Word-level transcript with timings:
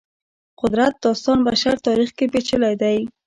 قدرت 0.59 0.93
داستان 1.05 1.37
بشر 1.47 1.75
تاریخ 1.87 2.09
کې 2.17 2.25
پېچلي 2.33 2.73
دی. 2.81 2.97